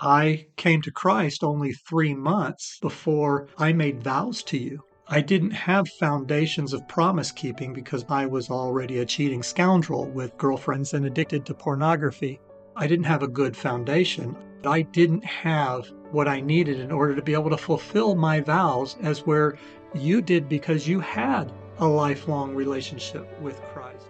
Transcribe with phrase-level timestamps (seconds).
[0.00, 4.84] I came to Christ only three months before I made vows to you.
[5.08, 10.38] I didn't have foundations of promise keeping because I was already a cheating scoundrel with
[10.38, 12.38] girlfriends and addicted to pornography.
[12.76, 14.36] I didn't have a good foundation.
[14.64, 18.96] I didn't have what I needed in order to be able to fulfill my vows
[19.02, 19.58] as where
[19.94, 24.06] you did because you had a lifelong relationship with Christ.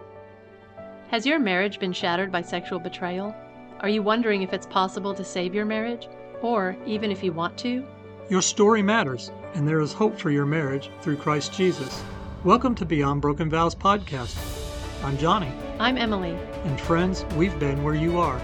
[1.09, 3.33] Has your marriage been shattered by sexual betrayal?
[3.81, 6.09] Are you wondering if it's possible to save your marriage?
[6.41, 7.85] Or even if you want to?
[8.29, 12.03] Your story matters, and there is hope for your marriage through Christ Jesus.
[12.43, 14.37] Welcome to Beyond Broken Vows podcast.
[15.01, 15.49] I'm Johnny.
[15.79, 16.37] I'm Emily.
[16.65, 18.41] And friends, we've been where you are.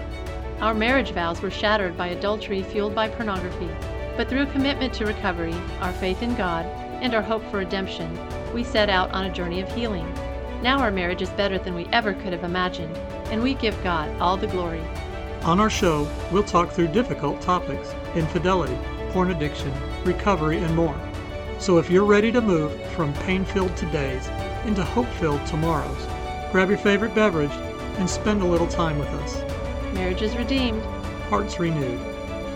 [0.60, 3.68] Our marriage vows were shattered by adultery fueled by pornography.
[4.16, 6.64] But through commitment to recovery, our faith in God,
[7.02, 8.18] and our hope for redemption,
[8.54, 10.10] we set out on a journey of healing.
[10.62, 12.96] Now our marriage is better than we ever could have imagined,
[13.30, 14.80] and we give God all the glory.
[15.44, 18.76] On our show, we'll talk through difficult topics infidelity,
[19.10, 19.72] porn addiction,
[20.04, 20.98] recovery, and more.
[21.58, 24.26] So if you're ready to move from pain filled todays
[24.66, 26.06] into hope filled tomorrows,
[26.52, 27.52] grab your favorite beverage
[27.98, 29.42] and spend a little time with us.
[29.94, 30.82] Marriage is redeemed,
[31.28, 32.00] hearts renewed.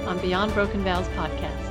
[0.07, 1.71] On Beyond Broken Vows podcast.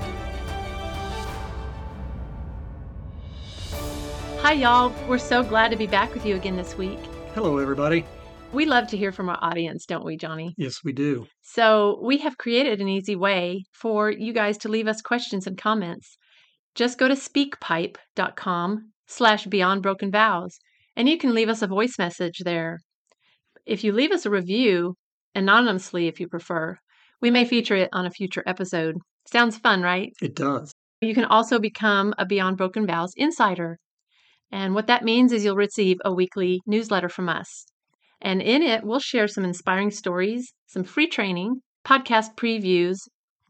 [4.42, 4.94] Hi, y'all.
[5.08, 7.00] We're so glad to be back with you again this week.
[7.36, 8.06] Hello, everybody.
[8.52, 10.56] We love to hear from our audience, don't we, Johnny?
[10.58, 11.28] Yes, we do.
[11.44, 15.56] So, we have created an easy way for you guys to leave us questions and
[15.56, 16.18] comments.
[16.74, 20.58] Just go to speakpipe.com slash beyond broken vows,
[20.96, 22.80] and you can leave us a voice message there.
[23.68, 24.96] If you leave us a review,
[25.36, 26.80] anonymously if you prefer,
[27.22, 28.96] we may feature it on a future episode.
[29.28, 30.12] Sounds fun, right?
[30.24, 30.74] It does.
[31.02, 33.78] You can also become a Beyond Broken Vows insider.
[34.52, 37.68] And what that means is you'll receive a weekly newsletter from us.
[38.22, 42.98] And in it, we'll share some inspiring stories, some free training, podcast previews,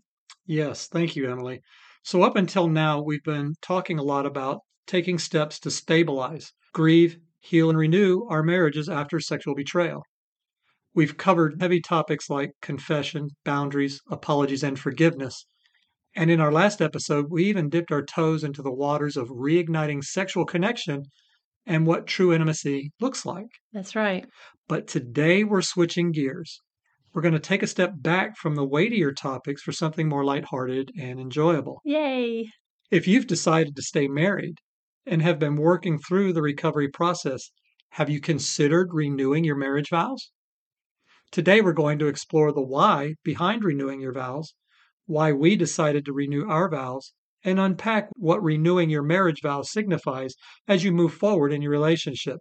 [0.46, 1.62] Yes, thank you, Emily.
[2.02, 7.16] So, up until now, we've been talking a lot about taking steps to stabilize, grieve,
[7.40, 10.02] heal, and renew our marriages after sexual betrayal.
[10.94, 15.44] We've covered heavy topics like confession, boundaries, apologies, and forgiveness.
[16.14, 20.04] And in our last episode, we even dipped our toes into the waters of reigniting
[20.04, 21.02] sexual connection
[21.66, 23.48] and what true intimacy looks like.
[23.72, 24.24] That's right.
[24.68, 26.60] But today we're switching gears.
[27.12, 30.92] We're going to take a step back from the weightier topics for something more lighthearted
[30.96, 31.80] and enjoyable.
[31.84, 32.48] Yay!
[32.92, 34.58] If you've decided to stay married
[35.06, 37.50] and have been working through the recovery process,
[37.90, 40.30] have you considered renewing your marriage vows?
[41.34, 44.54] Today, we're going to explore the why behind renewing your vows,
[45.06, 47.12] why we decided to renew our vows,
[47.42, 50.36] and unpack what renewing your marriage vows signifies
[50.68, 52.36] as you move forward in your relationship.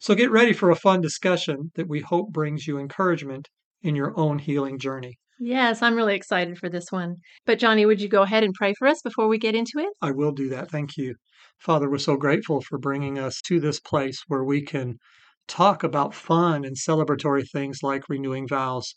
[0.00, 3.46] So get ready for a fun discussion that we hope brings you encouragement
[3.80, 5.18] in your own healing journey.
[5.38, 7.18] Yes, I'm really excited for this one.
[7.44, 9.90] But, Johnny, would you go ahead and pray for us before we get into it?
[10.02, 10.68] I will do that.
[10.68, 11.14] Thank you.
[11.60, 14.96] Father, we're so grateful for bringing us to this place where we can
[15.48, 18.94] talk about fun and celebratory things like renewing vows.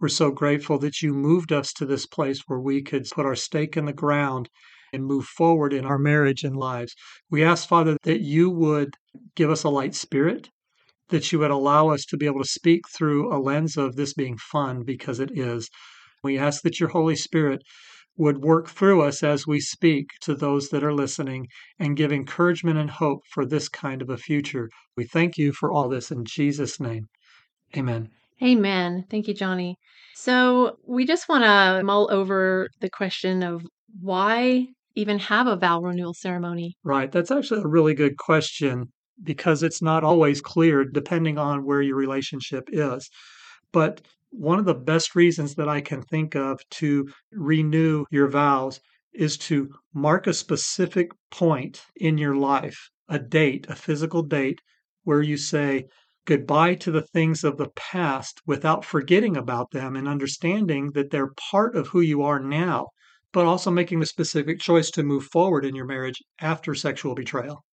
[0.00, 3.36] We're so grateful that you moved us to this place where we could put our
[3.36, 4.48] stake in the ground
[4.92, 6.94] and move forward in our marriage and lives.
[7.30, 8.94] We ask, Father, that you would
[9.36, 10.48] give us a light spirit,
[11.10, 14.14] that you would allow us to be able to speak through a lens of this
[14.14, 15.68] being fun because it is.
[16.22, 17.62] We ask that your Holy Spirit
[18.16, 21.46] would work through us as we speak to those that are listening
[21.78, 24.68] and give encouragement and hope for this kind of a future.
[24.96, 27.06] We thank you for all this in Jesus' name.
[27.76, 28.10] Amen.
[28.42, 29.04] Amen.
[29.10, 29.76] Thank you, Johnny.
[30.14, 33.64] So, we just want to mull over the question of
[34.00, 36.76] why even have a vow renewal ceremony?
[36.84, 37.10] Right.
[37.10, 38.86] That's actually a really good question
[39.22, 43.08] because it's not always clear depending on where your relationship is.
[43.72, 48.80] But one of the best reasons that I can think of to renew your vows
[49.12, 54.60] is to mark a specific point in your life, a date, a physical date,
[55.04, 55.86] where you say
[56.26, 61.32] goodbye to the things of the past without forgetting about them and understanding that they're
[61.50, 62.86] part of who you are now,
[63.32, 67.64] but also making the specific choice to move forward in your marriage after sexual betrayal.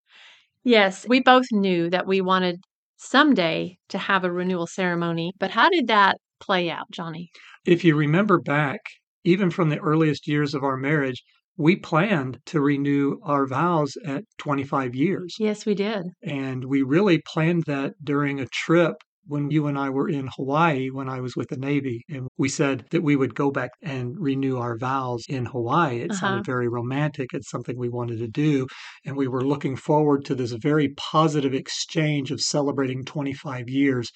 [0.64, 2.64] Yes, we both knew that we wanted
[2.98, 7.30] someday to have a renewal ceremony, but how did that play out, Johnny?
[7.66, 8.80] If you remember back,
[9.24, 11.24] even from the earliest years of our marriage,
[11.58, 15.36] we planned to renew our vows at 25 years.
[15.40, 16.06] Yes, we did.
[16.24, 18.96] And we really planned that during a trip
[19.26, 22.48] when you and I were in Hawaii when I was with the Navy, and we
[22.48, 25.98] said that we would go back and renew our vows in Hawaii.
[26.00, 26.20] It Uh-huh.
[26.20, 27.34] sounded very romantic.
[27.34, 28.68] It's something we wanted to do.
[29.06, 34.10] And we were looking forward to this very positive exchange of celebrating 25 years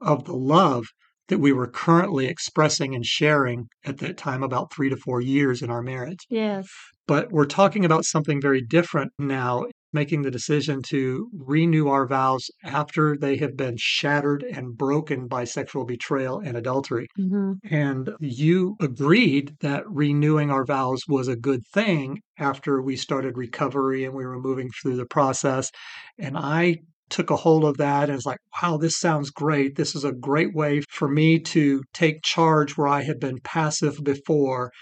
[0.00, 0.86] of the love
[1.32, 5.62] that we were currently expressing and sharing at that time, about three to four years
[5.62, 6.26] in our marriage.
[6.28, 6.68] Yes.
[7.06, 9.64] But we're talking about something very different now,
[9.94, 15.44] making the decision to renew our vows after they have been shattered and broken by
[15.44, 17.06] sexual betrayal and adultery.
[17.16, 23.38] hmm And you agreed that renewing our vows was a good thing after we started
[23.38, 25.70] recovery and we were moving through the process.
[26.18, 26.80] And I
[27.12, 29.76] took a hold of that and was like, wow, this sounds great.
[29.76, 34.02] This is a great way for me to take charge where I had been passive
[34.02, 34.72] before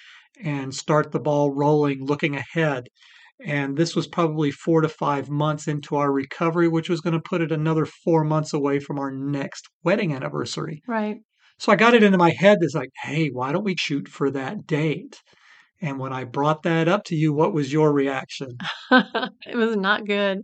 [0.43, 2.85] and start the ball rolling, looking ahead.
[3.45, 7.21] And this was probably four to five months into our recovery, which was going to
[7.21, 10.83] put it another four months away from our next wedding anniversary.
[10.87, 11.17] Right.
[11.59, 14.31] So I got it into my head that's like, hey, why don't we shoot for
[14.31, 15.21] that date?
[15.83, 18.51] And when I brought that up to you, what was your reaction?
[18.91, 20.43] it was not good.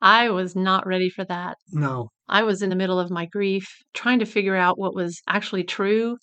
[0.00, 1.56] I was not ready for that.
[1.72, 2.08] No.
[2.28, 5.64] I was in the middle of my grief, trying to figure out what was actually
[5.64, 6.16] true,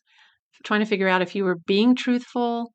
[0.63, 2.71] trying to figure out if you were being truthful,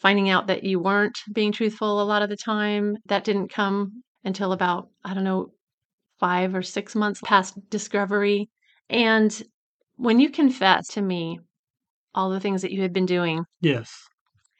[0.00, 2.96] finding out that you weren't being truthful a lot of the time.
[3.06, 5.48] That didn't come until about, I don't know,
[6.20, 8.48] five or six months past discovery.
[8.88, 9.42] And
[9.96, 11.38] when you confessed to me
[12.14, 13.92] all the things that you had been doing, Yes.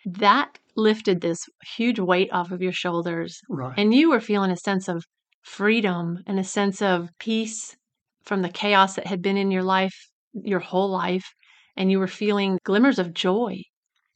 [0.07, 1.45] that lifted this
[1.77, 3.39] huge weight off of your shoulders.
[3.49, 3.75] Right.
[3.79, 5.05] And you were feeling a sense of
[5.45, 7.77] freedom and a sense of peace
[8.25, 9.95] from the chaos that had been in your life,
[10.35, 11.35] your whole life.
[11.77, 13.63] And you were feeling glimmers of joy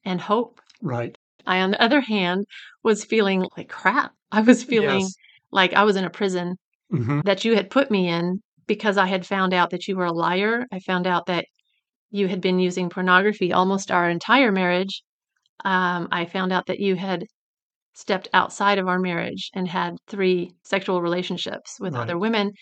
[0.04, 0.60] and hope.
[0.82, 1.16] right.
[1.46, 2.46] I, on the other hand,
[2.84, 4.14] was feeling like crap.
[4.32, 5.16] I was feeling Yes.
[5.50, 6.56] like I was in a prison
[6.90, 10.06] hmm that you had put me in because I had found out that you were
[10.06, 10.66] a liar.
[10.72, 11.46] I found out that
[12.10, 15.02] you had been using pornography almost our entire marriage.
[15.64, 17.26] Um, I found out that you had
[17.98, 22.02] stepped outside of our marriage and had three sexual relationships with Right.
[22.02, 22.52] other women.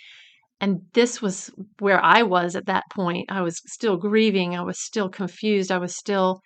[0.60, 3.30] And this was where I was at that point.
[3.30, 4.56] I was still grieving.
[4.56, 5.70] I was still confused.
[5.70, 6.40] I was still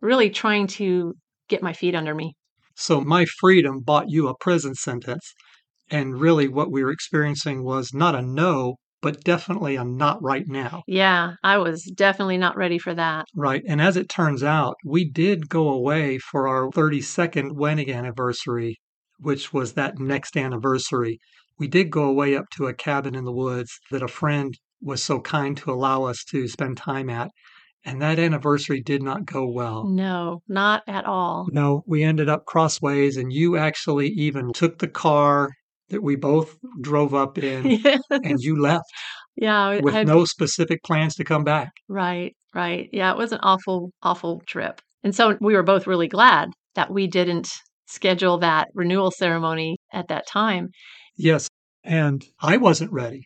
[0.00, 1.14] really trying to
[1.48, 2.32] get my feet under me.
[2.74, 5.34] So my freedom bought you a prison sentence.
[5.90, 10.46] And really, what we were experiencing was not a no, but definitely a not right
[10.46, 10.82] now.
[10.86, 13.26] Yeah, I was definitely not ready for that.
[13.34, 13.62] Right.
[13.66, 18.76] And as it turns out, we did go away for our 32nd wedding anniversary,
[19.18, 21.18] which was that next anniversary.
[21.58, 25.02] We did go away up to a cabin in the woods that a friend was
[25.02, 27.30] so kind to allow us to spend time at.
[27.84, 29.88] And that anniversary did not go well.
[29.88, 31.48] No, not at all.
[31.50, 35.50] No, we ended up crossways, and you actually even took the car
[35.90, 38.00] that we both drove up in Yes.
[38.10, 38.84] and you left
[39.36, 41.70] Yeah, with no specific plans to come back.
[41.88, 42.88] right, right.
[42.92, 44.80] Yeah, it was an awful, awful trip.
[45.04, 47.48] And so we were both really glad that we didn't
[47.86, 50.68] schedule that renewal ceremony at that time.
[51.16, 51.48] Yes.
[51.82, 53.22] And I wasn't ready.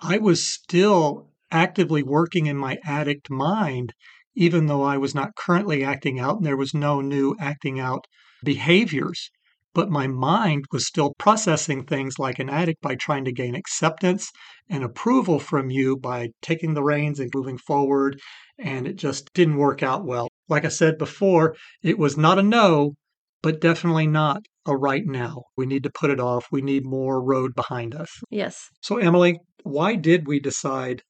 [0.00, 3.92] I was still actively working in my addict mind,
[4.34, 8.04] even though I was not currently acting out and there was no new acting out
[8.44, 9.30] behaviors.
[9.74, 14.30] But my mind was still processing things like an addict by trying to gain acceptance
[14.68, 18.20] and approval from you by taking the reins and moving forward.
[18.58, 20.28] And it just didn't work out well.
[20.48, 22.94] Like I said before, it was not a no,
[23.42, 25.42] but definitely not a right now.
[25.56, 26.46] We need to put it off.
[26.52, 28.08] We need more road behind us.
[28.30, 28.68] Yes.
[28.80, 31.02] So, Emily, why did we decide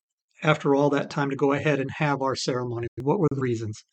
[0.43, 2.87] after all that time to go ahead and have our ceremony?
[3.01, 3.85] What were the reasons?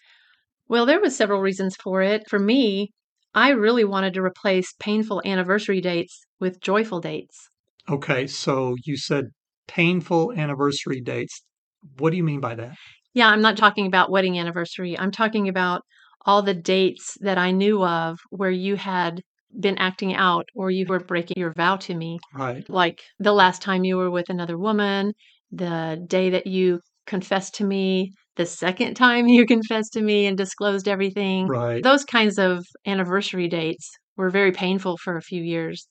[0.67, 2.23] Well, there was several reasons for it.
[2.29, 2.91] For me,
[3.33, 7.47] I really wanted to replace painful anniversary dates with joyful dates.
[7.89, 9.25] Okay, so you said
[9.67, 11.43] painful anniversary dates.
[11.97, 12.75] What do you mean by that?
[13.13, 14.97] Yeah, I'm not talking about wedding anniversary.
[14.97, 15.81] I'm talking about
[16.25, 19.21] all the dates that I knew of where you had
[19.59, 22.19] been acting out or you were breaking your vow to me.
[22.33, 25.13] Right, Like the last time you were with another woman,
[25.51, 30.37] the day that you confessed to me, the second time you confessed to me and
[30.37, 31.47] disclosed everything.
[31.47, 31.83] right.
[31.83, 35.87] Those kinds of anniversary dates were very painful for a few years.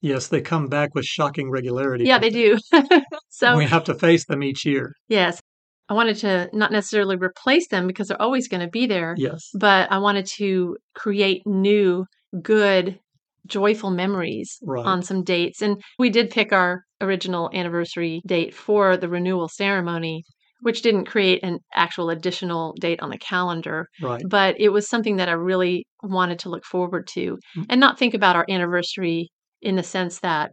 [0.00, 2.04] Yes, they come back with shocking regularity.
[2.04, 2.58] Yeah, they do.
[3.30, 4.92] so, we have to face them each year.
[5.08, 5.40] yes,
[5.88, 9.14] I wanted to not necessarily replace them because they're always going to be there.
[9.16, 12.04] Yes, but I wanted to create new,
[12.42, 12.98] good,
[13.46, 14.84] joyful memories Right.
[14.84, 15.62] on some dates.
[15.62, 20.24] And we did pick our original anniversary date for the renewal ceremony,
[20.60, 24.22] which didn't create an actual additional date on the calendar, right.
[24.28, 27.66] but it was something that I really wanted to look forward to Mm.
[27.70, 29.30] and not think about our anniversary
[29.60, 30.52] in the sense that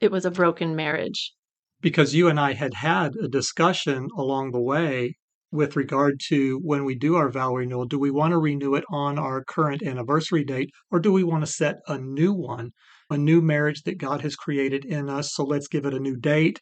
[0.00, 1.32] it was a broken marriage.
[1.80, 5.16] because you and I had had a discussion along the way
[5.50, 7.86] with regard to when we do our vow renewal.
[7.86, 11.44] Do we want to renew it on our current anniversary date, or do we want
[11.44, 12.70] to set a new one,
[13.10, 15.34] a new marriage that God has created in us?
[15.34, 16.60] So let's give it a new date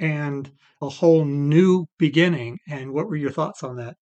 [0.00, 2.58] and a whole new beginning.
[2.68, 3.96] And what were your thoughts on that?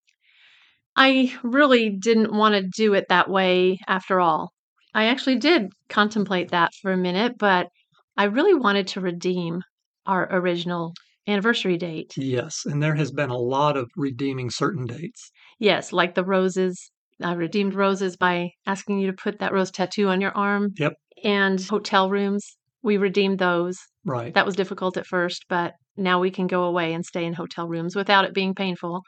[0.97, 4.53] I really didn't want to do it that way after all.
[4.95, 7.69] I actually did contemplate that for a minute, but
[8.17, 9.63] I really wanted to redeem
[10.05, 10.93] our original
[11.27, 12.13] anniversary date.
[12.17, 15.31] Yes, and there has been a lot of redeeming certain dates.
[15.59, 16.91] Yes, like the roses.
[17.23, 20.73] I redeemed roses by asking you to put that rose tattoo on your arm.
[20.77, 20.95] Yep.
[21.25, 22.45] And hotel rooms,
[22.83, 23.79] we redeemed those.
[24.05, 24.35] Right.
[24.35, 27.69] That was difficult at first, but now we can go away and stay in hotel
[27.69, 29.03] rooms without it being painful.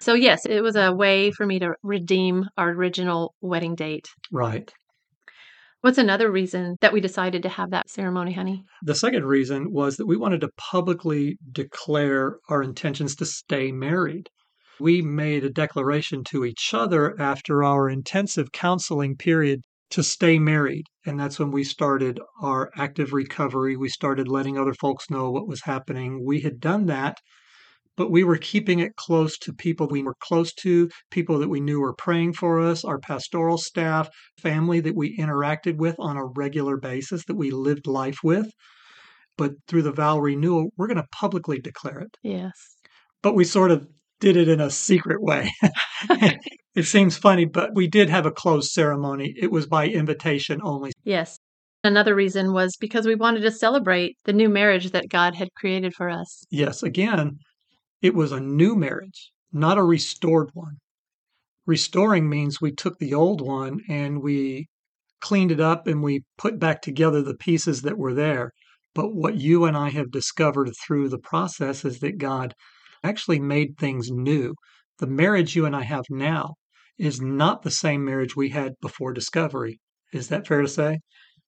[0.00, 4.06] So, yes, it was a way for me to redeem our original wedding date.
[4.30, 4.70] Right.
[5.80, 8.64] What's another reason that we decided to have that ceremony, honey?
[8.82, 14.28] The second reason was that we wanted to publicly declare our intentions to stay married.
[14.80, 20.84] We made a declaration to each other after our intensive counseling period to stay married.
[21.04, 23.76] And that's when we started our active recovery.
[23.76, 26.24] We started letting other folks know what was happening.
[26.24, 27.18] We had done that
[27.96, 31.60] but we were keeping it close to people we were close to, people that we
[31.60, 36.26] knew were praying for us, our pastoral staff, family that we interacted with on a
[36.26, 38.50] regular basis, that we lived life with.
[39.38, 42.16] But through the vow renewal, we're going to publicly declare it.
[42.22, 42.52] Yes.
[43.22, 43.86] But we sort of
[44.20, 45.52] did it in a secret way.
[46.74, 49.34] it seems funny, but we did have a closed ceremony.
[49.36, 50.92] It was by invitation only.
[51.04, 51.38] Yes.
[51.84, 55.94] Another reason was because we wanted to celebrate the new marriage that God had created
[55.94, 56.44] for us.
[56.50, 57.38] Yes, again,
[58.02, 60.78] it was a new marriage, not a restored one.
[61.66, 64.66] Restoring means we took the old one and we
[65.20, 68.52] cleaned it up and we put back together the pieces that were there.
[68.94, 72.54] But what you and I have discovered through the process is that God
[73.02, 74.54] actually made things new.
[74.98, 76.54] The marriage you and I have now
[76.98, 79.78] is not the same marriage we had before discovery.
[80.12, 81.00] Is that fair to say?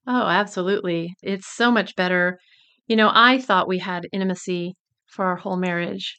[0.06, 1.14] Oh, absolutely.
[1.22, 2.38] It's so much better.
[2.86, 4.74] You know, I thought we had intimacy
[5.06, 6.18] for our whole marriage,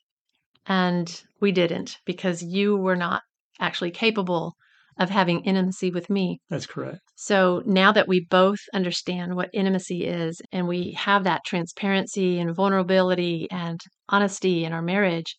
[0.66, 3.22] and we didn't because you were not
[3.60, 4.54] actually capable
[5.00, 6.40] of having intimacy with me.
[6.50, 7.00] That's correct.
[7.16, 12.56] So now that we both understand what intimacy is and we have that transparency and
[12.56, 13.80] vulnerability and
[14.10, 15.36] honesty in our marriage,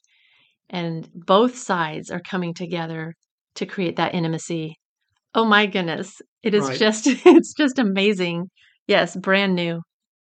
[0.68, 3.14] and both sides are coming together
[3.56, 4.76] to create that intimacy.
[5.34, 6.20] Oh my goodness.
[6.42, 6.78] It is Right.
[6.78, 8.50] just it's just amazing.
[8.86, 9.82] Yes, brand new.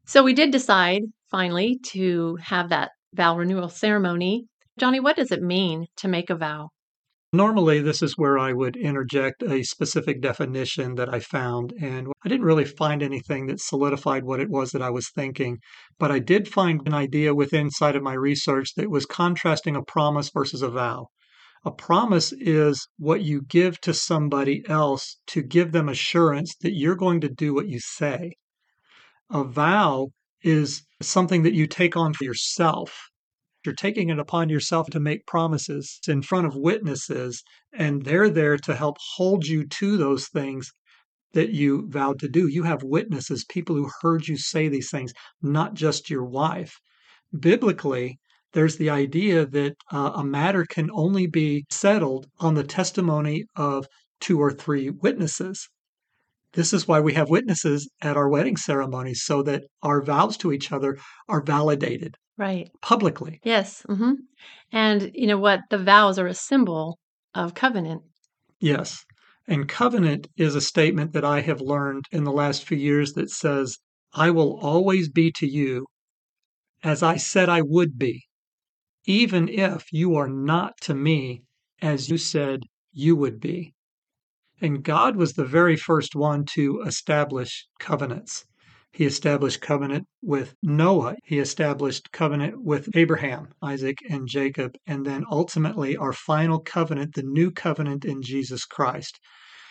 [0.06, 4.46] So we did decide finally to have that vow renewal ceremony.
[4.78, 6.70] Johnny, what does it mean to make a vow?
[7.36, 12.30] Normally, this is where I would interject a specific definition that I found, and I
[12.30, 15.58] didn't really find anything that solidified what it was that I was thinking.
[15.98, 19.82] But I did find an idea within inside of my research that was contrasting a
[19.82, 21.08] promise versus a vow.
[21.62, 26.96] A promise is what you give to somebody else to give them assurance that you're
[26.96, 28.32] going to do what you say.
[29.28, 30.08] A vow
[30.42, 33.10] is something that you take on for yourself.
[33.66, 37.42] You're taking it upon yourself to make promises in front of witnesses,
[37.72, 40.70] and they're there to help hold you to those things
[41.32, 42.46] that you vowed to do.
[42.46, 46.78] You have witnesses, people who heard you say these things, not just your wife.
[47.36, 48.20] Biblically,
[48.52, 53.88] there's the idea that uh, a matter can only be settled on the testimony of
[54.20, 55.68] two or three witnesses.
[56.52, 60.52] This is why we have witnesses at our wedding ceremonies so that our vows to
[60.52, 60.96] each other
[61.28, 62.70] are validated Right.
[62.82, 63.40] publicly.
[63.44, 63.82] Yes.
[63.88, 64.12] hmm
[64.72, 65.60] And you know what?
[65.70, 66.98] The vows are a symbol
[67.34, 68.02] of covenant.
[68.60, 69.04] Yes.
[69.48, 73.30] And covenant is a statement that I have learned in the last few years that
[73.30, 73.78] says,
[74.12, 75.86] I will always be to you
[76.82, 78.26] as I said I would be,
[79.06, 81.42] even if you are not to me
[81.80, 82.60] as you said
[82.92, 83.74] you would be.
[84.60, 88.44] And God was the very first one to establish covenants.
[88.92, 91.16] He established covenant with Noah.
[91.24, 94.76] He established covenant with Abraham, Isaac, and Jacob.
[94.86, 99.18] And then ultimately, our final covenant, the new covenant in Jesus Christ.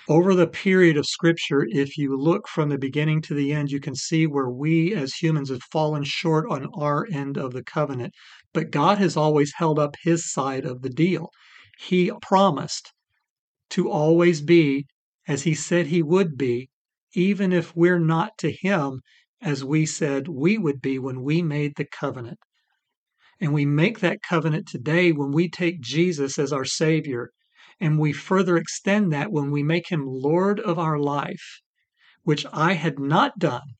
[0.07, 3.79] Over the period of Scripture, if you look from the beginning to the end, you
[3.79, 8.13] can see where we as humans have fallen short on our end of the covenant.
[8.53, 11.31] But God has always held up his side of the deal.
[11.79, 12.93] He promised
[13.72, 14.86] to always be
[15.27, 16.69] as he said he would be,
[17.15, 19.01] even if we're not to him
[19.41, 22.39] as we said we would be when we made the covenant.
[23.39, 27.31] And we make that covenant today when we take Jesus as our Savior,
[27.79, 31.62] and we further extend that when we make him Lord of our life,
[32.24, 33.75] which I had not done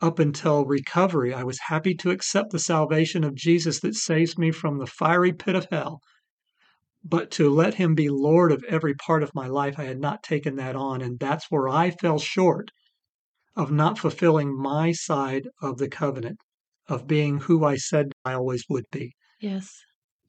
[0.00, 4.50] up until recovery, I was happy to accept the salvation of Jesus that saves me
[4.50, 6.00] from the fiery pit of hell.
[7.04, 10.22] But to let him be Lord of every part of my life, I had not
[10.22, 11.00] taken that on.
[11.00, 12.70] And that's where I fell short
[13.56, 16.38] of not fulfilling my side of the covenant,
[16.86, 19.14] of being who I said I always would be.
[19.40, 19.82] Yes.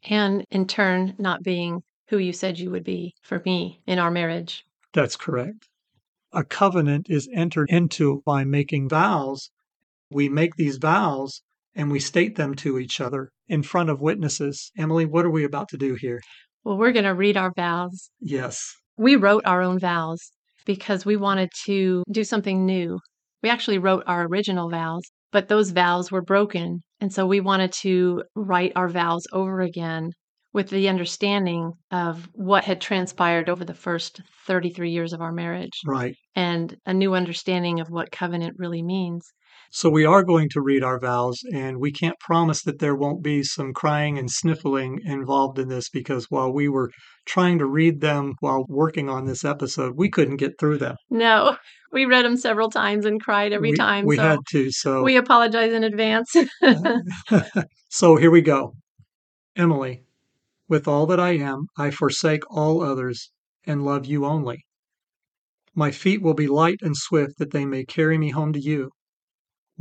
[0.03, 4.09] And in turn, not being who you said you would be for me in our
[4.09, 4.63] marriage.
[4.93, 5.67] That's correct.
[6.31, 9.51] A covenant is entered into by making vows.
[10.09, 11.41] We make these vows
[11.75, 14.71] and we state them to each other in front of witnesses.
[14.77, 16.21] Emily, what are we about to do here?
[16.63, 18.09] Well, we're going to read our vows.
[18.19, 18.73] Yes.
[18.97, 20.31] We wrote our own vows
[20.65, 22.99] because we wanted to do something new.
[23.41, 26.81] We actually wrote our original vows, but those vows were broken.
[26.99, 30.11] And so we wanted to write our vows over again
[30.51, 35.79] with the understanding of what had transpired over the first 33 years of our marriage
[35.85, 36.15] Right.
[36.35, 39.31] and a new understanding of what covenant really means.
[39.71, 43.23] So we are going to read our vows, and we can't promise that there won't
[43.23, 46.89] be some crying and sniffling involved in this because while we were
[47.25, 50.95] trying to read them while working on this episode, we couldn't get through them.
[51.09, 51.55] No,
[51.91, 54.05] we read them several times and cried every we, time.
[54.05, 54.71] We so had to.
[54.71, 56.35] So we apologize in advance.
[57.89, 58.73] so here we go.
[59.55, 60.03] Emily,
[60.67, 63.31] with all that I am, I forsake all others
[63.65, 64.65] and love you only.
[65.75, 68.89] My feet will be light and swift that they may carry me home to you.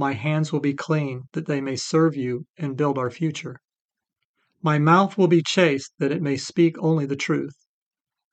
[0.00, 3.60] My hands will be clean that they may serve you and build our future.
[4.62, 7.56] My mouth will be chaste that it may speak only the truth.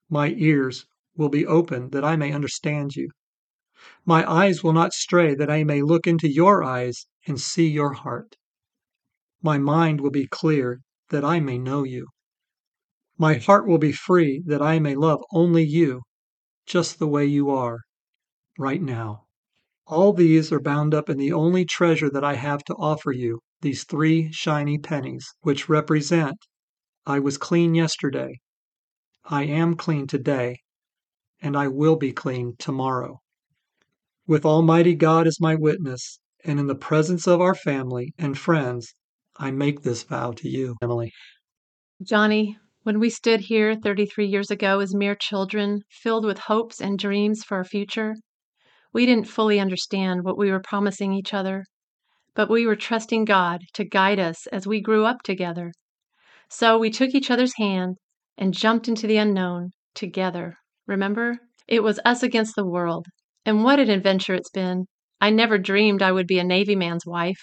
[0.08, 0.86] My ears
[1.18, 3.10] will be open that I may understand you.
[4.06, 7.94] My eyes will not stray that I may look into your eyes and see your
[7.94, 8.36] heart.
[9.42, 12.10] My mind will be clear that I may know you.
[13.18, 16.04] My heart will be free that I may love only you,
[16.68, 17.80] just the way you are,
[18.60, 19.25] right now.
[19.88, 23.42] All these are bound up in the only treasure that I have to offer you,
[23.62, 26.38] these three shiny pennies, which represent
[27.06, 28.40] I was clean yesterday,
[29.26, 30.60] I am clean today,
[31.42, 33.22] and I will be clean tomorrow.
[34.28, 38.94] With Almighty God as my witness, and in the presence of our family and friends,
[39.38, 41.12] I make this vow to you, Emily.
[42.04, 47.00] Johnny, when we stood here 33 years ago as mere children, filled with hopes and
[47.00, 48.16] dreams for our future,
[48.96, 51.66] we didn't fully understand what we were promising each other,
[52.34, 55.74] but we were trusting God to guide us as we grew up together.
[56.50, 57.98] So we took each other's hand
[58.38, 60.56] and jumped into the unknown together.
[60.88, 61.40] Remember?
[61.68, 63.08] It was us against the world.
[63.46, 64.86] And what an adventure it's been.
[65.20, 67.42] I never dreamed I would be a Navy man's wife,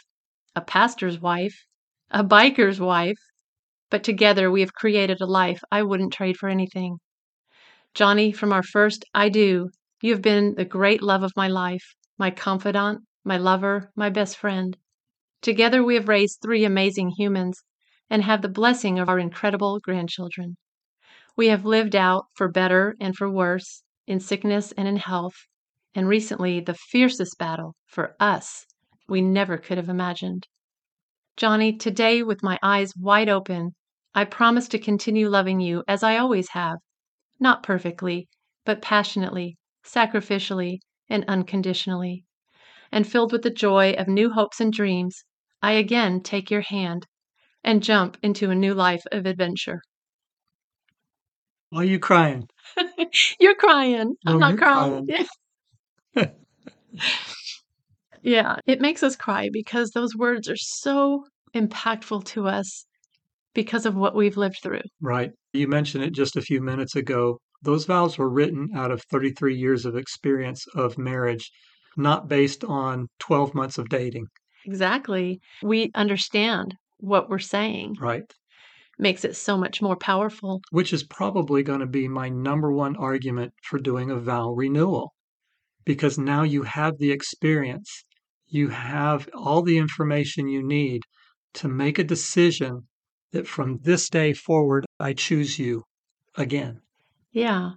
[0.56, 1.66] a pastor's wife,
[2.10, 3.20] a biker's wife,
[3.90, 6.96] but together we have created a life I wouldn't trade for anything.
[7.92, 9.68] Johnny, from our first I do,
[10.02, 14.36] you have been the great love of my life, my confidant, my lover, my best
[14.36, 14.76] friend.
[15.40, 17.62] Together we have raised three amazing humans
[18.10, 20.56] and have the blessing of our incredible grandchildren.
[21.36, 25.46] We have lived out, for better and for worse, in sickness and in health,
[25.94, 28.66] and recently the fiercest battle for us
[29.08, 30.48] we never could have imagined.
[31.36, 33.74] Johnny, today, with my eyes wide open,
[34.14, 36.78] I promise to continue loving you as I always have,
[37.38, 38.28] not perfectly,
[38.64, 42.24] but passionately, sacrificially, and unconditionally.
[42.90, 45.24] And filled with the joy of new hopes and dreams,
[45.62, 47.06] I again take your hand
[47.64, 49.80] and jump into a new life of adventure.
[51.70, 52.48] Why are you crying?
[53.40, 54.14] You're crying.
[54.26, 55.08] I'm not you're crying.
[58.22, 62.84] yeah, it makes us cry because those words are so impactful to us
[63.54, 64.82] because of what we've lived through.
[65.00, 65.30] Right.
[65.52, 67.38] You mentioned it just a few minutes ago.
[67.62, 71.50] Those vows were written out of 33 years of experience of marriage,
[71.96, 74.26] not based on 12 months of dating.
[74.64, 75.40] Exactly.
[75.62, 77.96] We understand what we're saying.
[78.00, 78.24] Right.
[78.98, 80.60] Makes it so much more powerful.
[80.70, 85.12] Which is probably going to be my number one argument for doing a vow renewal.
[85.84, 88.04] Because now you have the experience,
[88.46, 91.02] you have all the information you need
[91.54, 92.86] to make a decision
[93.32, 95.84] that from this day forward, I choose you
[96.36, 96.80] again.
[97.32, 97.72] Yeah.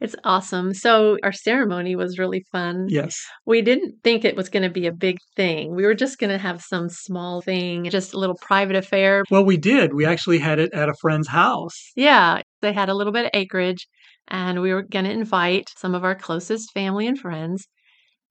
[0.00, 0.74] It's awesome.
[0.74, 2.86] So our ceremony was really fun.
[2.88, 3.20] Yes.
[3.46, 5.74] We didn't think it was going to be a big thing.
[5.74, 9.24] We were just going to have some small thing, just a little private affair.
[9.30, 9.94] Well, we did.
[9.94, 11.90] We actually had it at a friend's house.
[11.96, 13.88] Yeah, they had a little bit of acreage
[14.28, 17.66] and we were going to invite some of our closest family and friends.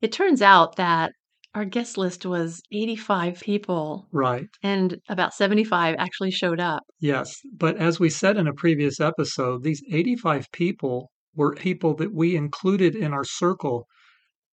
[0.01, 1.11] It turns out that
[1.57, 4.45] our guest list was 85 people Right.
[4.61, 6.83] and about 75 actually showed up.
[6.99, 7.35] Yes.
[7.51, 12.35] But as we said in a previous episode, these 85 people were people that we
[12.35, 13.87] included in our circle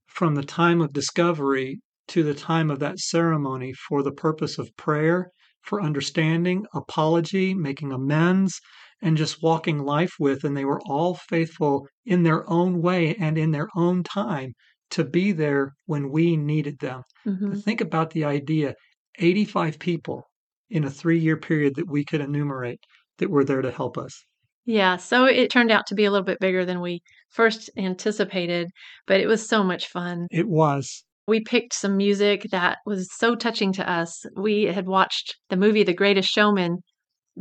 [0.07, 4.75] from the time of discovery to the time of that ceremony for the purpose of
[4.79, 5.29] prayer,
[5.61, 8.59] for understanding, apology, making amends,
[9.03, 10.43] and just walking life with.
[10.43, 14.55] And they were all faithful in their own way and in their own time
[14.95, 17.03] to be there when we needed them.
[17.25, 18.75] hmm Think about the idea
[19.19, 20.23] 85 people
[20.71, 22.81] in a three year period that we could enumerate
[23.19, 24.25] that were there to help us.
[24.67, 28.71] Yeah, so it turned out to be a little bit bigger than we first anticipated,
[29.07, 30.27] but it was so much fun.
[30.31, 31.05] It was.
[31.29, 34.25] We picked some music that was so touching to us.
[34.37, 36.79] We had watched the movie The Greatest Showman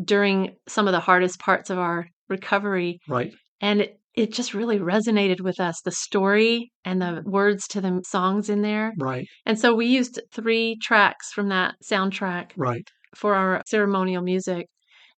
[0.03, 3.33] during some of the hardest parts of our recovery, Right.
[3.61, 7.23] and it, it just really resonated with us the story and the mm.
[7.23, 8.93] words to the songs in there.
[8.99, 9.27] Right.
[9.45, 12.87] And so we used three tracks from that soundtrack Right.
[13.15, 14.67] for our ceremonial music.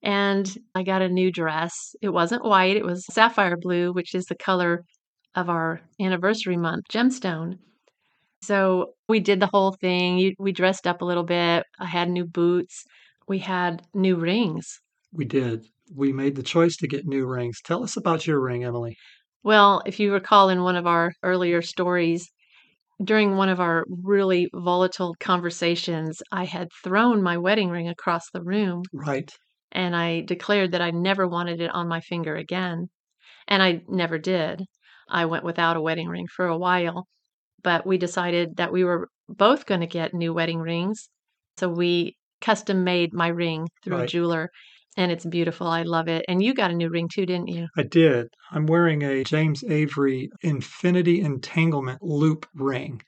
[0.01, 1.73] And I got a new dress.
[2.01, 4.83] It wasn't white, it was sapphire blue, which is the color
[5.33, 7.57] of our anniversary month, gemstone.
[8.41, 10.33] So we did the whole thing.
[10.37, 11.63] We dressed up a little bit.
[11.79, 12.83] I had new boots.
[13.27, 14.79] We had new rings.
[15.11, 15.65] We did.
[15.93, 17.59] We made the choice to get new rings.
[17.63, 18.97] Tell us about your ring, Emily.
[19.43, 22.27] Well, if you recall in one of our earlier stories,
[23.03, 28.41] during one of our really volatile conversations, I had thrown my wedding ring across the
[28.41, 29.31] room Right.
[29.71, 32.87] and I declared that I never wanted it on my finger again.
[33.47, 34.63] And I never did.
[35.09, 37.07] I went without a wedding ring for a while,
[37.63, 41.09] but we decided that we were both going to get new wedding rings.
[41.57, 44.49] So we custom made my ring through a jeweler,
[44.97, 45.67] and it's beautiful.
[45.67, 46.25] I love it.
[46.27, 47.67] And you got a new ring too, didn't you?
[47.77, 48.27] I did.
[48.51, 53.01] I'm wearing a James Avery Infinity Entanglement Loop ring,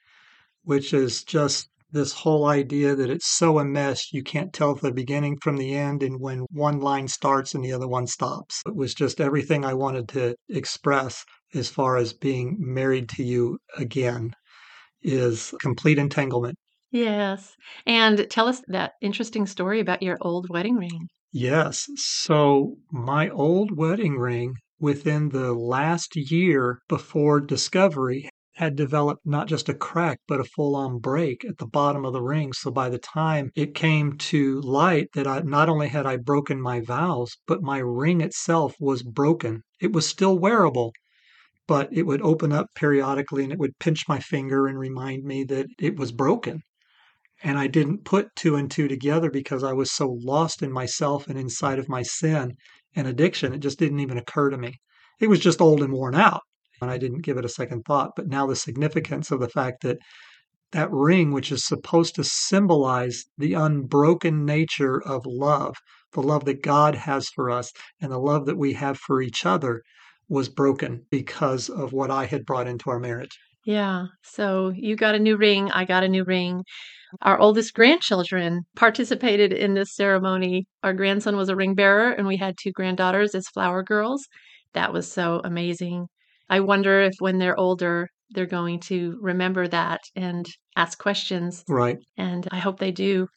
[0.63, 5.37] which is just this whole idea that it's so enmeshed you can't tell the beginning
[5.41, 8.61] from the end and when one line starts and the other one stops.
[8.65, 11.23] It was just everything I wanted to express
[11.53, 14.33] as far as being married to you again
[15.01, 16.57] is complete entanglement.
[16.91, 17.55] Yes.
[17.85, 21.07] And tell us that interesting story about your old wedding ring.
[21.31, 21.87] Yes.
[21.95, 29.69] So my old wedding ring within the last year before discovery had developed not just
[29.69, 32.51] a crack, but a full on break at the bottom of the ring.
[32.51, 36.59] So by the time it came to light that I not only had I broken
[36.61, 39.63] my vows, but my ring itself was broken.
[39.79, 40.91] It was still wearable,
[41.67, 45.43] but it would open up periodically and it would pinch my finger and remind me
[45.45, 46.63] that it was broken.
[47.43, 51.27] And I didn't put two and two together because I was so lost in myself
[51.27, 52.55] and inside of my sin
[52.95, 53.53] and addiction.
[53.53, 54.79] It just didn't even occur to me.
[55.19, 56.41] It was just old and worn out.
[56.81, 58.11] And I didn't give it a second thought.
[58.15, 59.97] But now the significance of the fact that
[60.71, 65.75] that ring, which is supposed to symbolize the unbroken nature of love,
[66.13, 67.71] the love that God has for us,
[68.01, 69.81] and the love that we have for each other,
[70.29, 73.39] was broken because of what I had brought into our marriage.
[73.65, 74.07] Yeah.
[74.23, 75.71] So you got a new ring.
[75.71, 76.63] I got a new ring.
[77.21, 80.65] Our oldest grandchildren participated in this ceremony.
[80.83, 84.25] Our grandson was a ring bearer, and we had two granddaughters as flower girls.
[84.73, 86.07] That was so amazing.
[86.49, 91.63] I wonder if when they're older, they're going to remember that and ask questions.
[91.67, 91.97] Right.
[92.17, 93.27] And I hope they do.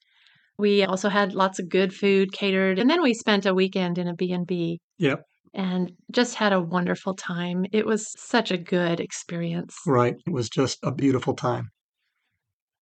[0.59, 4.09] We also had lots of good food catered, and then we spent a weekend in
[4.09, 5.23] a B&B Yep.
[5.55, 7.65] and just had a wonderful time.
[7.73, 9.75] It was such a good experience.
[9.87, 10.17] Right.
[10.27, 11.71] It was just a beautiful time.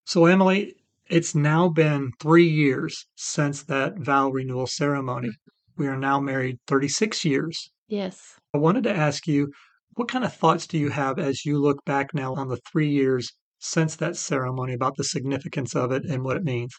[0.08, 0.74] So, Emily,
[1.10, 5.28] it's now been three years since that vow renewal ceremony.
[5.28, 5.82] Mm-hmm.
[5.82, 7.70] We are now married 36 years.
[7.88, 8.36] Yes.
[8.54, 9.52] I wanted to ask you,
[9.96, 12.88] what kind of thoughts do you have as you look back now on the three
[12.88, 16.74] years since that ceremony about the significance of it and what it means?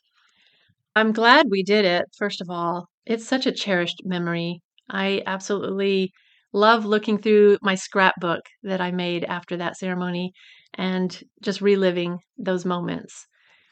[0.96, 2.88] I'm glad we did it, first of all.
[3.06, 4.60] It's such a cherished memory.
[4.89, 6.12] I absolutely
[6.54, 10.34] love looking through my scrapbook that I made after that ceremony
[10.74, 13.28] and just reliving those moments.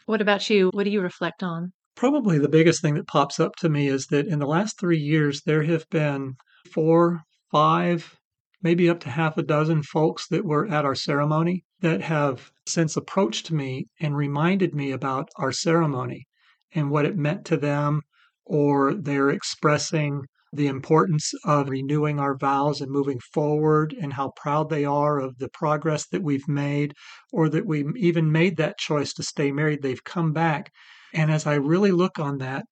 [0.06, 0.70] What about you?
[0.74, 1.74] What do you reflect on?
[1.96, 5.00] Probably the biggest thing that pops up to me is that in the last three
[5.00, 6.36] years, there have been
[6.72, 8.16] four, five,
[8.62, 12.96] maybe up to half a dozen folks that were at our ceremony that have since
[12.96, 16.28] approached me and reminded me about our ceremony
[16.74, 18.02] and what it meant to them,
[18.46, 24.70] or they're expressing the importance of renewing our vows and moving forward and how proud
[24.70, 26.94] they are of the progress that we've made
[27.34, 29.82] or that we even made that choice to stay married.
[29.82, 30.72] They've come back.
[31.14, 32.66] And as I really look on that,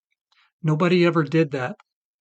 [0.63, 1.75] nobody ever did that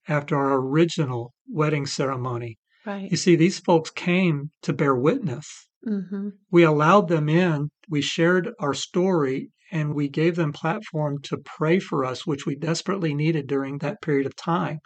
[0.09, 2.59] after our original wedding ceremony.
[2.85, 3.11] Right.
[3.11, 5.69] You see, these folks came to bear witness.
[5.83, 11.39] hmm We allowed them in, we shared our story, and we gave them platform to
[11.39, 14.81] pray for us, which we desperately needed during that period of time.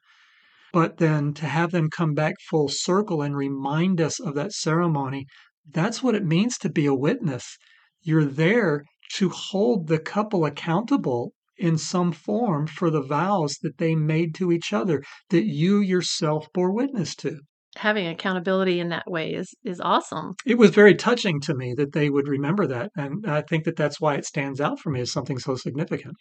[0.73, 5.27] But then to have them come back full circle and remind us of that ceremony,
[5.71, 7.57] that's what it means to be a witness.
[8.03, 13.95] You're there to hold the couple accountable in some form for the vows that they
[13.95, 17.41] made to each other that you yourself bore witness to.
[17.77, 20.35] Having accountability in that way is is awesome.
[20.47, 23.77] It was very touching to me that they would remember that, and I think that
[23.77, 26.15] that's why it stands out for me as something so significant.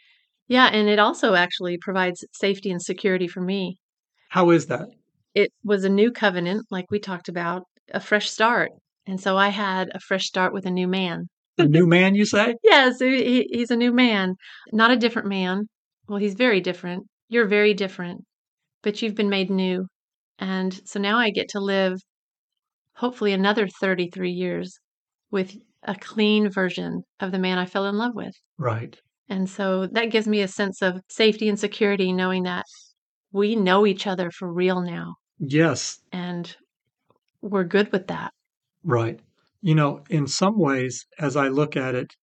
[0.47, 3.77] Yeah, and it also actually provides safety and security for me.
[4.29, 4.89] How is that?
[5.33, 7.63] It was a new covenant, like we talked about,
[7.93, 8.71] a fresh start.
[9.05, 11.27] And so I had a fresh start with a new man.
[11.57, 12.55] A new man, you say?
[12.63, 14.35] Yes, he, he's a new man,
[14.71, 15.67] not a different man.
[16.07, 17.05] Well, he's very different.
[17.29, 18.21] You're very different,
[18.83, 19.87] but you've been made new.
[20.39, 21.99] And so now I get to live
[22.95, 24.77] hopefully another 33 years
[25.31, 28.33] with a clean version of the man I fell in love with.
[28.57, 28.99] Right.
[29.29, 32.65] And so that gives me a sense of safety and security knowing that
[33.31, 35.15] we know each other for real now.
[35.39, 35.99] Yes.
[36.11, 36.55] And
[37.41, 38.31] we're good with that.
[38.83, 39.19] Right.
[39.61, 42.13] You know, in some ways, as I look at it,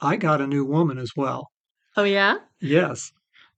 [0.00, 1.48] I got a new woman as well.
[1.96, 2.36] Oh, yeah?
[2.60, 3.12] Yes.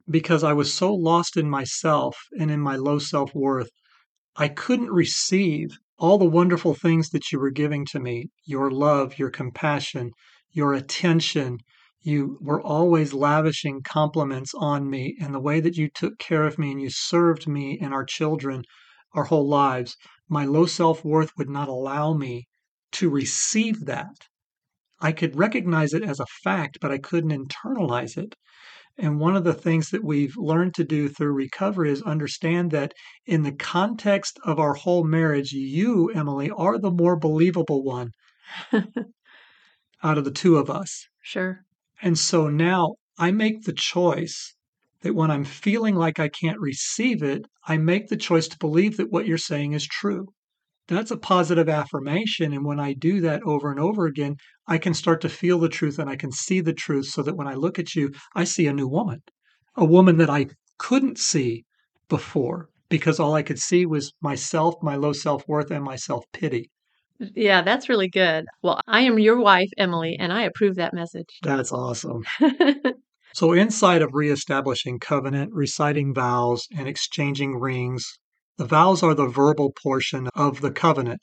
[0.09, 3.71] Because I was so lost in myself and in my low self worth,
[4.37, 9.19] I couldn't receive all the wonderful things that you were giving to me your love,
[9.19, 10.11] your compassion,
[10.53, 11.59] your attention.
[12.07, 16.57] You were always lavishing compliments on me and the way that you took care of
[16.57, 18.63] me and you served me and our children
[19.15, 19.97] our whole lives.
[20.29, 22.47] My low self worth would not allow me
[22.93, 24.29] to receive that.
[25.01, 28.37] I could recognize it as a fact, but I couldn't internalize it.
[28.97, 32.95] And one of the things that we've learned to do through recovery is understand that
[33.27, 38.13] in the context of our whole marriage, you, Emily, are the more believable one
[40.05, 41.09] out of the two of us.
[41.21, 41.66] Sure.
[42.03, 44.55] And so now I make the choice
[45.01, 48.97] that when I'm feeling like I can't receive it, I make the choice to believe
[48.97, 50.29] that what you're saying is true.
[50.89, 52.53] That's a positive affirmation.
[52.53, 55.69] And when I do that over and over again, I can start to feel the
[55.69, 58.45] truth and I can see the truth so that when I look at you, I
[58.45, 59.23] see a new woman,
[59.75, 60.47] a woman that I
[60.79, 61.65] couldn't see
[62.09, 66.25] before because all I could see was myself, my low self worth, and my self
[66.33, 66.71] pity.
[67.19, 68.45] Yeah, that's really good.
[68.63, 71.39] Well, I am your wife, Emily, and I approve that message.
[71.43, 72.25] That's awesome.
[73.35, 78.19] so, inside of reestablishing covenant, reciting vows, and exchanging rings,
[78.59, 81.21] the vows are the verbal portion of the covenant,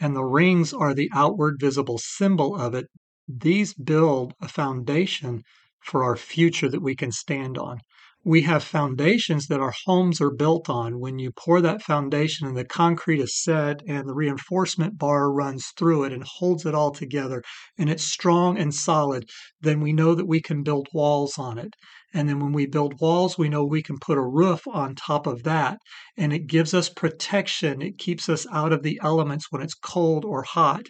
[0.00, 2.86] and the rings are the outward visible symbol of it.
[3.28, 5.42] These build a foundation
[5.80, 7.80] for our future that we can stand on
[8.22, 11.00] we have foundations that our homes are built on.
[11.00, 15.68] When you pour that foundation and the concrete is set and the reinforcement bar runs
[15.76, 17.42] through it and holds it all together
[17.78, 19.24] and it's strong and solid,
[19.62, 21.74] then we know that we can build walls on it.
[22.12, 25.26] And then when we build walls, we know we can put a roof on top
[25.26, 25.78] of that.
[26.16, 27.80] And it gives us protection.
[27.80, 30.86] It keeps us out of the elements when it's cold or hot.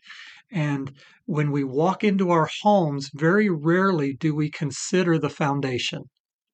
[0.51, 0.93] And
[1.27, 6.05] when we walk into our homes, very rarely do we consider the foundation.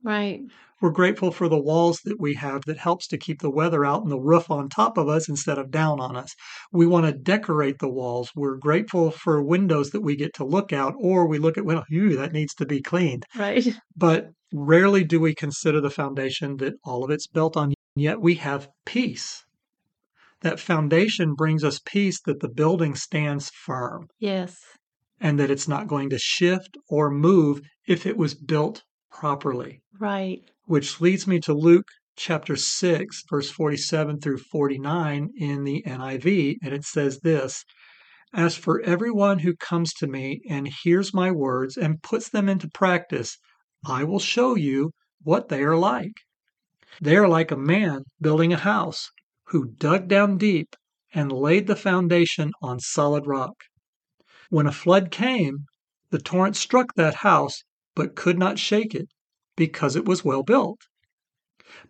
[0.02, 0.42] Right.
[0.82, 4.02] We're grateful for the walls that we have that helps to keep the weather out
[4.02, 6.34] and the roof on top of us instead of down on us.
[6.70, 8.30] We want to decorate the walls.
[8.36, 11.84] We're grateful for windows that we get to look out, or we look at, well,
[11.88, 13.24] ew, that needs to be cleaned.
[13.34, 13.66] Right.
[13.98, 18.34] But rarely do we consider the foundation that all of it's built on, yet we
[18.34, 19.42] have peace.
[20.42, 24.08] That foundation brings us peace that the building stands firm.
[24.18, 24.58] Yes.
[25.18, 29.80] And that it's not going to shift or move if it was built properly.
[29.98, 36.56] Right which leads me to Luke chapter 6, verse 47 through 49 in the NIV.
[36.60, 37.64] And it says this
[38.34, 42.68] As for everyone who comes to me and hears my words and puts them into
[42.68, 43.38] practice,
[43.86, 44.90] I will show you
[45.22, 46.14] what they are like.
[47.00, 49.10] They are like a man building a house
[49.48, 50.74] who dug down deep
[51.14, 53.54] and laid the foundation on solid rock.
[54.50, 55.66] When a flood came,
[56.10, 57.62] the torrent struck that house,
[57.94, 59.08] but could not shake it
[59.56, 60.78] because it was well built.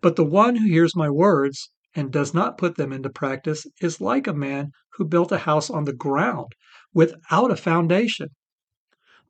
[0.01, 4.01] But the one who hears my words and does not put them into practice is
[4.01, 6.53] like a man who built a house on the ground
[6.93, 8.29] without a foundation.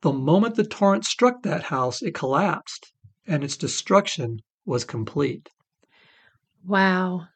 [0.00, 2.92] The moment the torrent struck that house, it collapsed
[3.26, 5.48] and its destruction was complete.
[6.64, 7.26] Wow,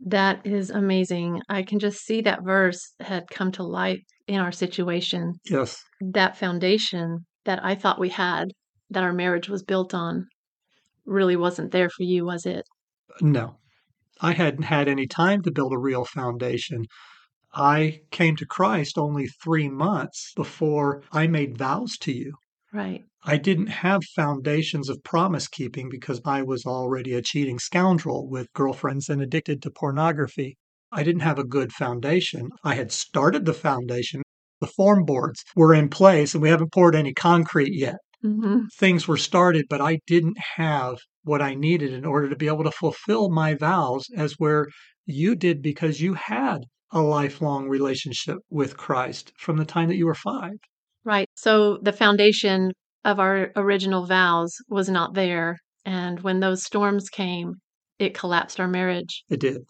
[0.00, 1.42] that is amazing.
[1.48, 5.34] I can just see that verse had come to life in our situation.
[5.44, 5.82] Yes.
[6.00, 8.48] That foundation that I thought we had,
[8.90, 10.26] that our marriage was built on,
[11.06, 12.64] really wasn't there for you, was it?
[13.20, 13.58] No.
[14.20, 16.86] I hadn't had any time to build a real foundation.
[17.52, 22.34] I came to Christ only three months before I made vows to you.
[22.72, 23.04] Right.
[23.22, 28.52] I didn't have foundations of promise keeping because I was already a cheating scoundrel with
[28.52, 30.56] girlfriends and addicted to pornography.
[30.90, 32.50] I didn't have a good foundation.
[32.64, 34.22] I had started the foundation.
[34.60, 37.96] The form boards were in place and we haven't poured any concrete yet.
[38.24, 38.68] Mhm.
[38.76, 42.64] things were started, but I didn't have what I needed in order to be able
[42.64, 44.66] to fulfill my vows as where
[45.06, 50.06] you did because you had a lifelong relationship with Christ from the time that you
[50.06, 50.54] were five.
[51.04, 51.28] Right.
[51.34, 52.72] So the foundation
[53.04, 55.58] of our original vows was not there.
[55.84, 57.60] And when those storms came,
[57.98, 59.24] it collapsed our marriage.
[59.28, 59.62] It did.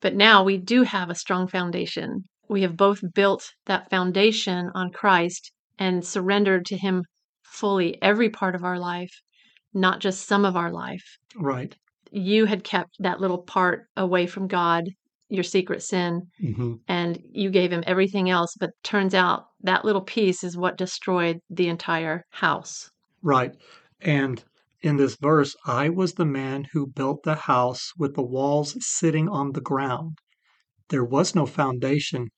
[0.00, 2.24] But now we do have a strong foundation.
[2.48, 7.04] We have both built that foundation on Christ and surrendered to Him
[7.52, 9.12] fully every part of our life,
[9.74, 11.18] not just some of our life.
[11.36, 11.76] Right.
[12.10, 14.84] You had kept that little part away from God,
[15.28, 18.56] your secret sin, hmm and you gave Him everything else.
[18.58, 22.90] But turns out that little piece is what destroyed the entire house.
[23.22, 23.54] Right.
[24.00, 24.42] And
[24.80, 29.28] in this verse, I was the man who built the house with the walls sitting
[29.28, 30.18] on the ground.
[30.88, 32.28] There was no foundation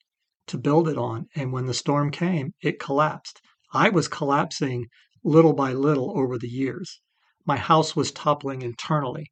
[0.48, 1.26] to build it on.
[1.34, 3.40] And when the storm came, it collapsed.
[3.74, 4.86] I was collapsing
[5.24, 7.00] little by little over the years.
[7.44, 9.26] My house was toppling internally.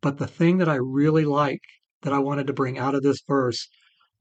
[0.00, 1.62] But the thing that I really like
[2.02, 3.68] that I wanted to bring out of this verse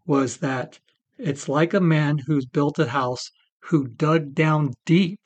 [0.05, 0.79] was that
[1.17, 3.29] it's like a man who's built a house
[3.65, 5.19] who dug down deep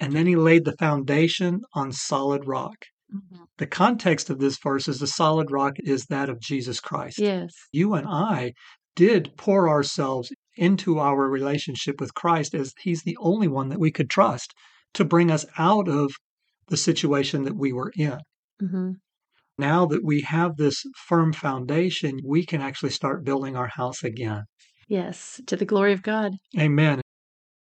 [0.00, 2.76] and then he laid the foundation on solid rock.
[3.14, 3.44] Mm-hmm.
[3.58, 7.18] The context of this verse is the solid rock is that of Jesus Christ.
[7.18, 7.52] Yes.
[7.72, 8.52] You and I
[8.94, 13.90] did pour ourselves into our relationship with Christ as he's the only one that we
[13.90, 14.52] could trust
[14.94, 16.12] to bring us out of
[16.68, 18.18] the situation that we were in.
[18.60, 18.92] hmm
[19.56, 24.44] Now that we have this firm foundation, we can actually start building our house again.
[24.88, 25.40] Yes.
[25.46, 26.32] To the glory of God.
[26.58, 27.00] Amen.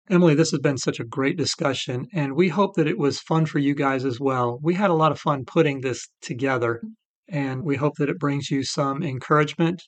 [0.09, 3.45] Emily, this has been such a great discussion, and we hope that it was fun
[3.45, 4.59] for you guys as well.
[4.63, 6.81] We had a lot of fun putting this together,
[7.27, 9.83] and we hope that it brings you some encouragement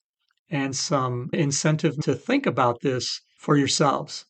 [0.51, 4.25] and some incentive to think about this for yourselves.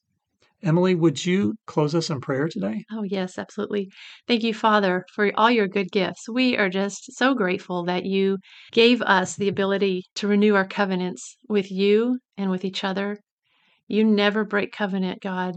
[0.63, 2.85] Emily, would you close us in prayer today?
[2.91, 3.89] Oh, yes, absolutely.
[4.27, 6.29] Thank you, Father, for all your good gifts.
[6.29, 8.37] We are just so grateful that you
[8.71, 13.17] gave us the ability to renew our covenants with you and with each other.
[13.87, 15.55] You never break covenant, God.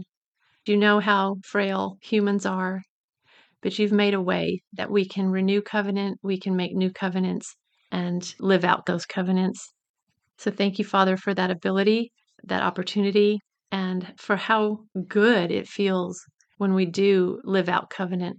[0.65, 2.81] You know how frail humans are,
[3.61, 7.55] but you've made a way that we can renew covenant, we can make new covenants,
[7.91, 9.71] and live out those covenants.
[10.37, 12.11] So thank you, Father, for that ability,
[12.43, 13.39] that opportunity,
[13.71, 16.21] and for how good it feels
[16.57, 18.37] when we do live out covenant.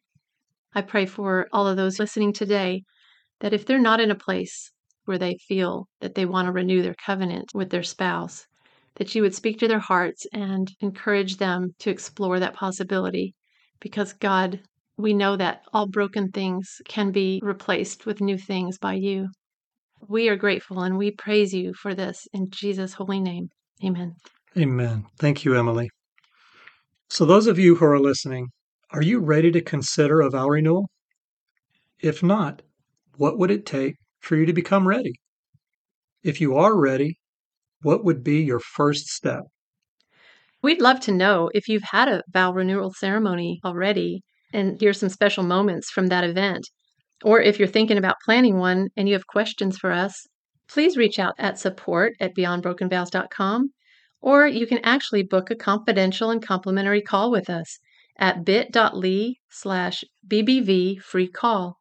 [0.75, 2.83] I pray for all of those listening today
[3.41, 4.71] that if they're not in a place
[5.05, 8.47] where they feel that they want to renew their covenant with their spouse,
[8.97, 13.35] that you would speak to their hearts and encourage them to explore that possibility.
[13.81, 14.61] Because, God,
[14.97, 19.29] we know that all broken things can be replaced with new things by you.
[20.09, 23.49] We are grateful and we praise you for this in Jesus' holy name.
[23.85, 24.15] Amen.
[24.57, 25.07] Amen.
[25.19, 25.91] Thank you, Emily.
[27.11, 28.49] So, those of you who are listening,
[28.91, 30.89] are you ready to consider a vow renewal?
[32.01, 32.63] If not,
[33.17, 35.13] what would it take for you to become ready?
[36.23, 37.19] If you are ready,
[37.83, 39.43] what would be your first step?
[40.63, 45.09] We'd love to know if you've had a vow renewal ceremony already and hear some
[45.09, 46.67] special moments from that event.
[47.25, 50.27] Or if you're thinking about planning one and you have questions for us,
[50.69, 53.71] please reach out at support at beyondbrokenvows.com
[54.21, 57.79] or you can actually book a confidential and complimentary call with us
[58.19, 61.79] at bit.ly slash bbv free call.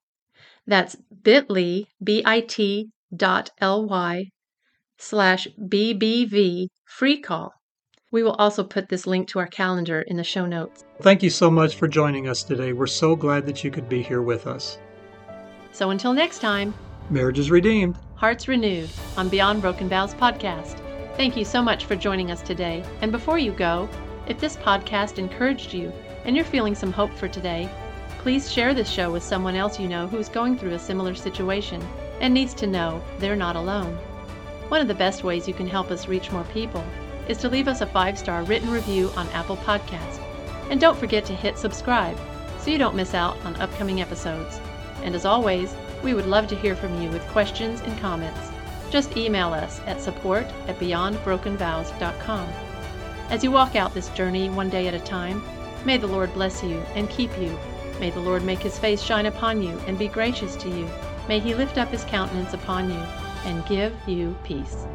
[0.68, 4.26] That's bit.ly, B-I-T dot L-Y
[4.98, 7.54] slash BBV free call.
[8.12, 10.84] We will also put this link to our calendar in the show notes.
[11.02, 12.74] Thank you so much for joining us today.
[12.74, 14.78] We're so glad that you could be here with us.
[15.76, 16.74] So until next time,
[17.10, 17.98] Marriage is redeemed.
[18.16, 20.80] Hearts Renewed on Beyond Broken Vows podcast.
[21.18, 22.82] Thank you so much for joining us today.
[23.02, 23.90] And before you go,
[24.26, 25.92] if this podcast encouraged you
[26.24, 27.70] and you're feeling some hope for today,
[28.20, 31.86] please share this show with someone else you know who's going through a similar situation
[32.22, 33.96] and needs to know they're not alone.
[34.70, 36.86] One of the best ways you can help us reach more people
[37.28, 40.22] is to leave us a five star written review on Apple Podcast.
[40.70, 42.18] And don't forget to hit subscribe
[42.62, 44.62] so you don't miss out on upcoming episodes.
[45.06, 48.50] And as always, we would love to hear from you with questions and comments.
[48.90, 52.50] Just email us at support at beyondbrokenvows.com.
[53.30, 55.44] As you walk out this journey one day at a time,
[55.86, 57.58] may the Lord bless you and keep you.
[58.00, 60.90] May the Lord make his face shine upon you and be gracious to you.
[61.28, 63.00] May he lift up his countenance upon you
[63.46, 64.86] and give you peace.